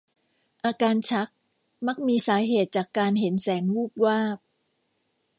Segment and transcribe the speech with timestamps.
[0.63, 1.29] อาการชัก
[1.87, 4.37] มักมีสาเหตุจากการเห็นแสงวูบวาบ